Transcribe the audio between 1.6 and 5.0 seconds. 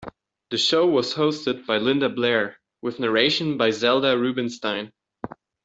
by Linda Blair, with narration by Zelda Rubinstein.